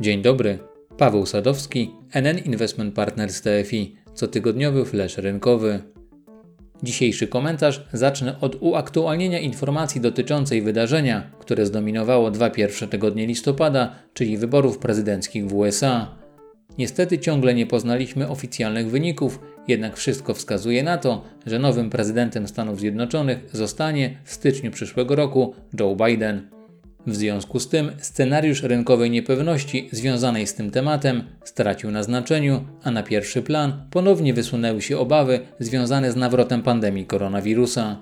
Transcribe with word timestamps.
Dzień 0.00 0.22
dobry, 0.22 0.58
Paweł 0.98 1.26
Sadowski, 1.26 1.90
NN 2.12 2.38
Investment 2.38 2.94
Partners 2.94 3.42
TFI, 3.42 3.96
cotygodniowy 4.14 4.84
flash 4.84 5.18
rynkowy. 5.18 5.82
Dzisiejszy 6.82 7.26
komentarz 7.28 7.88
zacznę 7.92 8.40
od 8.40 8.56
uaktualnienia 8.60 9.38
informacji 9.38 10.00
dotyczącej 10.00 10.62
wydarzenia, 10.62 11.30
które 11.38 11.66
zdominowało 11.66 12.30
dwa 12.30 12.50
pierwsze 12.50 12.88
tygodnie 12.88 13.26
listopada, 13.26 13.94
czyli 14.14 14.36
wyborów 14.36 14.78
prezydenckich 14.78 15.46
w 15.46 15.54
USA. 15.54 16.14
Niestety 16.78 17.18
ciągle 17.18 17.54
nie 17.54 17.66
poznaliśmy 17.66 18.28
oficjalnych 18.28 18.90
wyników, 18.90 19.40
jednak 19.68 19.96
wszystko 19.96 20.34
wskazuje 20.34 20.82
na 20.82 20.98
to, 20.98 21.24
że 21.46 21.58
nowym 21.58 21.90
prezydentem 21.90 22.48
Stanów 22.48 22.80
Zjednoczonych 22.80 23.38
zostanie 23.52 24.18
w 24.24 24.32
styczniu 24.32 24.70
przyszłego 24.70 25.16
roku 25.16 25.54
Joe 25.80 25.96
Biden. 25.96 26.59
W 27.06 27.14
związku 27.14 27.60
z 27.60 27.68
tym 27.68 27.92
scenariusz 27.98 28.62
rynkowej 28.62 29.10
niepewności 29.10 29.88
związanej 29.92 30.46
z 30.46 30.54
tym 30.54 30.70
tematem 30.70 31.22
stracił 31.44 31.90
na 31.90 32.02
znaczeniu, 32.02 32.64
a 32.82 32.90
na 32.90 33.02
pierwszy 33.02 33.42
plan 33.42 33.86
ponownie 33.90 34.34
wysunęły 34.34 34.82
się 34.82 34.98
obawy 34.98 35.40
związane 35.58 36.12
z 36.12 36.16
nawrotem 36.16 36.62
pandemii 36.62 37.06
koronawirusa. 37.06 37.96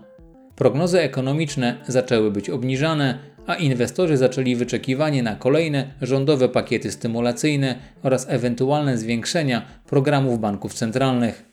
Prognozy 0.57 1.01
ekonomiczne 1.01 1.77
zaczęły 1.89 2.31
być 2.31 2.51
obniżane, 2.51 3.19
a 3.47 3.55
inwestorzy 3.55 4.17
zaczęli 4.17 4.57
wyczekiwanie 4.57 5.23
na 5.23 5.37
kolejne 5.37 5.95
rządowe 6.03 6.49
pakiety 6.49 6.91
stymulacyjne 6.93 7.75
oraz 8.03 8.27
ewentualne 8.29 8.99
zwiększenia 8.99 9.63
programów 9.87 10.41
banków 10.41 10.75
centralnych. 10.75 11.48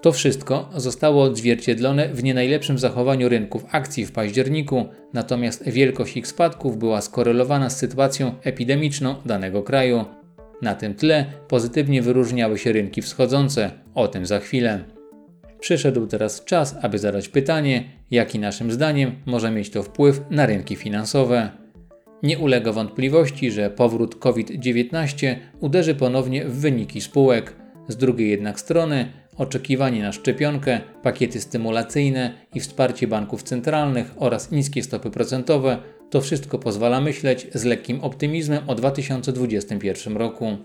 To 0.00 0.12
wszystko 0.12 0.68
zostało 0.76 1.22
odzwierciedlone 1.22 2.08
w 2.08 2.24
nie 2.24 2.34
najlepszym 2.34 2.78
zachowaniu 2.78 3.28
rynków 3.28 3.64
akcji 3.70 4.06
w 4.06 4.12
październiku, 4.12 4.86
natomiast 5.12 5.68
wielkość 5.68 6.16
ich 6.16 6.26
spadków 6.26 6.78
była 6.78 7.00
skorelowana 7.00 7.70
z 7.70 7.76
sytuacją 7.78 8.34
epidemiczną 8.42 9.14
danego 9.26 9.62
kraju. 9.62 10.04
Na 10.62 10.74
tym 10.74 10.94
tle 10.94 11.24
pozytywnie 11.48 12.02
wyróżniały 12.02 12.58
się 12.58 12.72
rynki 12.72 13.02
wschodzące, 13.02 13.70
o 13.94 14.08
tym 14.08 14.26
za 14.26 14.38
chwilę. 14.38 14.84
Przyszedł 15.60 16.06
teraz 16.06 16.44
czas, 16.44 16.76
aby 16.82 16.98
zadać 16.98 17.28
pytanie, 17.28 17.84
jaki 18.10 18.38
naszym 18.38 18.72
zdaniem 18.72 19.12
może 19.26 19.50
mieć 19.50 19.70
to 19.70 19.82
wpływ 19.82 20.20
na 20.30 20.46
rynki 20.46 20.76
finansowe. 20.76 21.50
Nie 22.22 22.38
ulega 22.38 22.72
wątpliwości, 22.72 23.50
że 23.50 23.70
powrót 23.70 24.14
COVID-19 24.14 25.36
uderzy 25.60 25.94
ponownie 25.94 26.44
w 26.44 26.60
wyniki 26.60 27.00
spółek. 27.00 27.56
Z 27.88 27.96
drugiej 27.96 28.30
jednak 28.30 28.60
strony 28.60 29.19
oczekiwanie 29.40 30.02
na 30.02 30.12
szczepionkę, 30.12 30.80
pakiety 31.02 31.40
stymulacyjne 31.40 32.32
i 32.54 32.60
wsparcie 32.60 33.06
banków 33.06 33.42
centralnych 33.42 34.14
oraz 34.16 34.50
niskie 34.50 34.82
stopy 34.82 35.10
procentowe 35.10 35.78
to 36.10 36.20
wszystko 36.20 36.58
pozwala 36.58 37.00
myśleć 37.00 37.46
z 37.54 37.64
lekkim 37.64 38.00
optymizmem 38.00 38.62
o 38.66 38.74
2021 38.74 40.16
roku. 40.16 40.56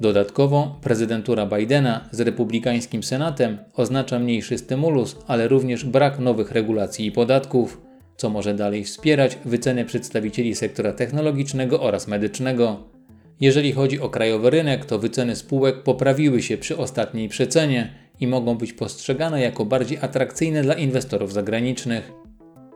Dodatkowo 0.00 0.78
prezydentura 0.82 1.46
Bidena 1.46 2.08
z 2.10 2.20
republikańskim 2.20 3.02
senatem 3.02 3.58
oznacza 3.74 4.18
mniejszy 4.18 4.58
stymulus, 4.58 5.16
ale 5.26 5.48
również 5.48 5.84
brak 5.84 6.18
nowych 6.18 6.52
regulacji 6.52 7.06
i 7.06 7.12
podatków, 7.12 7.80
co 8.16 8.30
może 8.30 8.54
dalej 8.54 8.84
wspierać 8.84 9.38
wycenę 9.44 9.84
przedstawicieli 9.84 10.54
sektora 10.54 10.92
technologicznego 10.92 11.82
oraz 11.82 12.08
medycznego. 12.08 12.94
Jeżeli 13.40 13.72
chodzi 13.72 14.00
o 14.00 14.08
krajowy 14.08 14.50
rynek, 14.50 14.84
to 14.84 14.98
wyceny 14.98 15.36
spółek 15.36 15.82
poprawiły 15.82 16.42
się 16.42 16.58
przy 16.58 16.76
ostatniej 16.76 17.28
przecenie 17.28 18.03
i 18.20 18.26
mogą 18.26 18.54
być 18.54 18.72
postrzegane 18.72 19.40
jako 19.40 19.64
bardziej 19.64 19.98
atrakcyjne 19.98 20.62
dla 20.62 20.74
inwestorów 20.74 21.32
zagranicznych. 21.32 22.12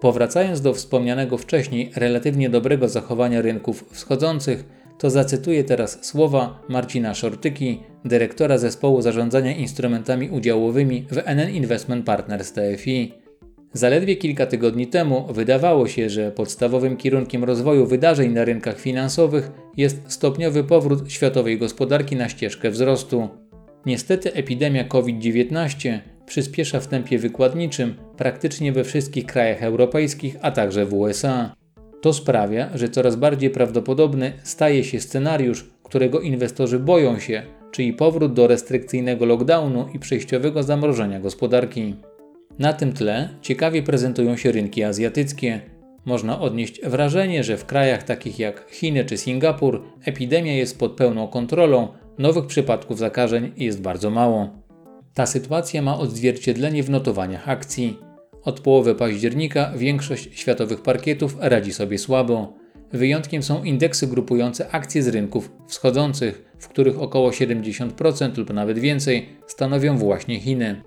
Powracając 0.00 0.60
do 0.60 0.74
wspomnianego 0.74 1.38
wcześniej 1.38 1.90
relatywnie 1.96 2.50
dobrego 2.50 2.88
zachowania 2.88 3.42
rynków 3.42 3.84
wschodzących, 3.92 4.64
to 4.98 5.10
zacytuję 5.10 5.64
teraz 5.64 6.04
słowa 6.06 6.62
Marcina 6.68 7.14
Szortyki, 7.14 7.80
dyrektora 8.04 8.58
zespołu 8.58 9.02
zarządzania 9.02 9.56
instrumentami 9.56 10.30
udziałowymi 10.30 11.06
w 11.10 11.18
NN 11.24 11.50
Investment 11.50 12.06
Partners 12.06 12.52
TFI. 12.52 13.12
Zaledwie 13.72 14.16
kilka 14.16 14.46
tygodni 14.46 14.86
temu 14.86 15.26
wydawało 15.32 15.88
się, 15.88 16.10
że 16.10 16.32
podstawowym 16.32 16.96
kierunkiem 16.96 17.44
rozwoju 17.44 17.86
wydarzeń 17.86 18.32
na 18.32 18.44
rynkach 18.44 18.80
finansowych 18.80 19.50
jest 19.76 20.00
stopniowy 20.06 20.64
powrót 20.64 21.12
światowej 21.12 21.58
gospodarki 21.58 22.16
na 22.16 22.28
ścieżkę 22.28 22.70
wzrostu. 22.70 23.47
Niestety 23.88 24.32
epidemia 24.32 24.84
COVID-19 24.84 25.98
przyspiesza 26.26 26.80
w 26.80 26.86
tempie 26.86 27.18
wykładniczym 27.18 27.94
praktycznie 28.16 28.72
we 28.72 28.84
wszystkich 28.84 29.26
krajach 29.26 29.62
europejskich, 29.62 30.36
a 30.42 30.50
także 30.50 30.86
w 30.86 30.94
USA. 30.94 31.54
To 32.02 32.12
sprawia, 32.12 32.70
że 32.74 32.88
coraz 32.88 33.16
bardziej 33.16 33.50
prawdopodobny 33.50 34.32
staje 34.42 34.84
się 34.84 35.00
scenariusz, 35.00 35.64
którego 35.82 36.20
inwestorzy 36.20 36.78
boją 36.78 37.18
się, 37.18 37.42
czyli 37.70 37.92
powrót 37.92 38.32
do 38.32 38.46
restrykcyjnego 38.46 39.26
lockdownu 39.26 39.88
i 39.94 39.98
przejściowego 39.98 40.62
zamrożenia 40.62 41.20
gospodarki. 41.20 41.94
Na 42.58 42.72
tym 42.72 42.92
tle 42.92 43.28
ciekawie 43.42 43.82
prezentują 43.82 44.36
się 44.36 44.52
rynki 44.52 44.82
azjatyckie. 44.84 45.60
Można 46.04 46.40
odnieść 46.40 46.80
wrażenie, 46.84 47.44
że 47.44 47.56
w 47.56 47.66
krajach 47.66 48.02
takich 48.02 48.38
jak 48.38 48.70
Chiny 48.70 49.04
czy 49.04 49.16
Singapur 49.16 49.82
epidemia 50.04 50.52
jest 50.52 50.78
pod 50.78 50.92
pełną 50.92 51.28
kontrolą, 51.28 51.88
nowych 52.18 52.46
przypadków 52.46 52.98
zakażeń 52.98 53.52
jest 53.56 53.80
bardzo 53.80 54.10
mało. 54.10 54.50
Ta 55.14 55.26
sytuacja 55.26 55.82
ma 55.82 55.98
odzwierciedlenie 55.98 56.82
w 56.82 56.90
notowaniach 56.90 57.48
akcji. 57.48 57.98
Od 58.42 58.60
połowy 58.60 58.94
października 58.94 59.72
większość 59.76 60.40
światowych 60.40 60.82
parkietów 60.82 61.36
radzi 61.40 61.72
sobie 61.72 61.98
słabo. 61.98 62.52
Wyjątkiem 62.92 63.42
są 63.42 63.64
indeksy 63.64 64.06
grupujące 64.06 64.70
akcje 64.70 65.02
z 65.02 65.08
rynków 65.08 65.52
wschodzących, 65.66 66.52
w 66.58 66.68
których 66.68 67.02
około 67.02 67.30
70% 67.30 68.38
lub 68.38 68.52
nawet 68.52 68.78
więcej 68.78 69.28
stanowią 69.46 69.98
właśnie 69.98 70.40
Chiny. 70.40 70.82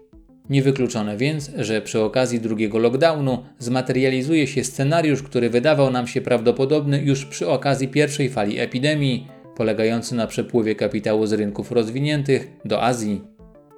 Niewykluczone 0.50 1.18
więc, 1.18 1.52
że 1.58 1.82
przy 1.82 2.02
okazji 2.02 2.40
drugiego 2.40 2.80
lockdownu 2.80 3.44
zmaterializuje 3.60 4.48
się 4.48 4.64
scenariusz, 4.64 5.24
który 5.24 5.50
wydawał 5.50 5.92
nam 5.92 6.08
się 6.08 6.22
prawdopodobny 6.22 7.02
już 7.02 7.26
przy 7.26 7.50
okazji 7.50 7.88
pierwszej 7.88 8.30
fali 8.30 8.60
epidemii, 8.60 9.28
polegający 9.62 10.16
na 10.16 10.28
przepływie 10.28 10.76
kapitału 10.76 11.26
z 11.26 11.34
rynków 11.34 11.72
rozwiniętych 11.72 12.48
do 12.66 12.84
Azji. 12.84 13.22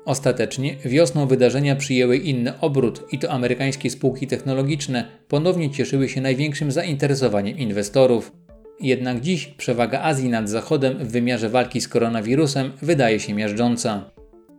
Ostatecznie 0.06 0.76
wiosną 0.86 1.28
wydarzenia 1.28 1.76
przyjęły 1.76 2.18
inny 2.18 2.60
obrót 2.60 3.04
i 3.12 3.20
to 3.20 3.32
amerykańskie 3.32 3.90
spółki 3.90 4.28
technologiczne 4.28 5.06
ponownie 5.28 5.72
cieszyły 5.72 6.10
się 6.10 6.22
największym 6.22 6.72
zainteresowaniem 6.72 7.58
inwestorów. 7.58 8.32
Jednak 8.80 9.22
dziś 9.22 9.48
przewaga 9.48 10.02
Azji 10.02 10.30
nad 10.30 10.50
Zachodem 10.50 10.98
w 10.98 11.12
wymiarze 11.12 11.50
walki 11.50 11.82
z 11.82 11.88
koronawirusem 11.88 12.72
wydaje 12.82 13.20
się 13.20 13.34
miażdżąca. 13.34 14.12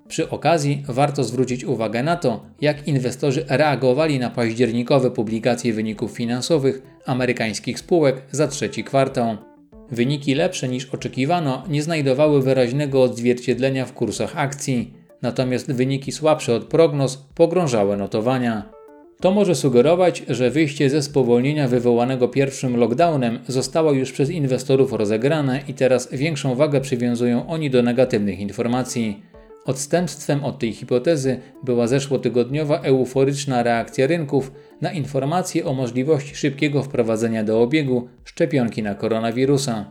Przy 0.08 0.30
okazji 0.30 0.82
warto 0.88 1.24
zwrócić 1.24 1.64
uwagę 1.64 2.02
na 2.02 2.16
to, 2.16 2.46
jak 2.60 2.88
inwestorzy 2.88 3.44
reagowali 3.48 4.18
na 4.18 4.30
październikowe 4.30 5.10
publikacje 5.10 5.72
wyników 5.72 6.10
finansowych 6.10 6.82
amerykańskich 7.06 7.78
spółek 7.78 8.22
za 8.30 8.48
trzeci 8.48 8.84
kwartał. 8.84 9.53
Wyniki 9.90 10.34
lepsze 10.34 10.68
niż 10.68 10.86
oczekiwano 10.94 11.62
nie 11.68 11.82
znajdowały 11.82 12.42
wyraźnego 12.42 13.02
odzwierciedlenia 13.02 13.86
w 13.86 13.92
kursach 13.92 14.32
akcji, 14.36 14.94
natomiast 15.22 15.72
wyniki 15.72 16.12
słabsze 16.12 16.54
od 16.54 16.64
prognoz 16.64 17.24
pogrążały 17.34 17.96
notowania. 17.96 18.74
To 19.20 19.30
może 19.30 19.54
sugerować, 19.54 20.22
że 20.28 20.50
wyjście 20.50 20.90
ze 20.90 21.02
spowolnienia 21.02 21.68
wywołanego 21.68 22.28
pierwszym 22.28 22.76
lockdownem 22.76 23.38
zostało 23.48 23.92
już 23.92 24.12
przez 24.12 24.30
inwestorów 24.30 24.92
rozegrane 24.92 25.60
i 25.68 25.74
teraz 25.74 26.08
większą 26.12 26.54
wagę 26.54 26.80
przywiązują 26.80 27.46
oni 27.46 27.70
do 27.70 27.82
negatywnych 27.82 28.40
informacji. 28.40 29.33
Odstępstwem 29.64 30.44
od 30.44 30.58
tej 30.58 30.72
hipotezy 30.72 31.40
była 31.62 31.86
zeszłotygodniowa 31.86 32.80
euforyczna 32.80 33.62
reakcja 33.62 34.06
rynków 34.06 34.52
na 34.80 34.92
informacje 34.92 35.64
o 35.64 35.74
możliwości 35.74 36.36
szybkiego 36.36 36.82
wprowadzenia 36.82 37.44
do 37.44 37.62
obiegu 37.62 38.08
szczepionki 38.24 38.82
na 38.82 38.94
koronawirusa. 38.94 39.90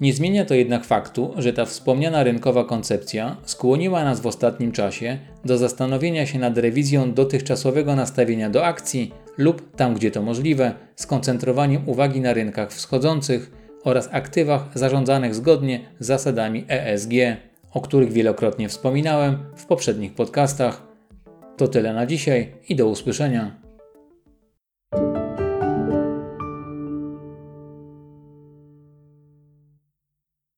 Nie 0.00 0.12
zmienia 0.12 0.44
to 0.44 0.54
jednak 0.54 0.84
faktu, 0.84 1.34
że 1.36 1.52
ta 1.52 1.64
wspomniana 1.64 2.22
rynkowa 2.22 2.64
koncepcja 2.64 3.36
skłoniła 3.44 4.04
nas 4.04 4.20
w 4.20 4.26
ostatnim 4.26 4.72
czasie 4.72 5.18
do 5.44 5.58
zastanowienia 5.58 6.26
się 6.26 6.38
nad 6.38 6.58
rewizją 6.58 7.14
dotychczasowego 7.14 7.96
nastawienia 7.96 8.50
do 8.50 8.64
akcji 8.64 9.12
lub, 9.38 9.76
tam 9.76 9.94
gdzie 9.94 10.10
to 10.10 10.22
możliwe, 10.22 10.74
skoncentrowaniem 10.96 11.88
uwagi 11.88 12.20
na 12.20 12.32
rynkach 12.32 12.72
wschodzących 12.72 13.50
oraz 13.84 14.08
aktywach 14.12 14.70
zarządzanych 14.74 15.34
zgodnie 15.34 15.80
z 16.00 16.06
zasadami 16.06 16.64
ESG 16.68 17.12
o 17.76 17.80
których 17.80 18.12
wielokrotnie 18.12 18.68
wspominałem 18.68 19.38
w 19.56 19.66
poprzednich 19.66 20.14
podcastach. 20.14 20.82
To 21.56 21.68
tyle 21.68 21.94
na 21.94 22.06
dzisiaj 22.06 22.54
i 22.68 22.76
do 22.76 22.88
usłyszenia. 22.88 23.65